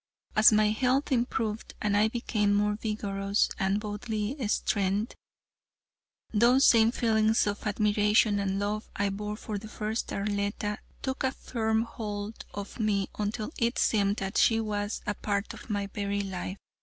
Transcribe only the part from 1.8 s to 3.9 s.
I became more vigorous in